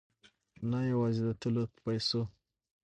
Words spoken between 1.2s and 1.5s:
د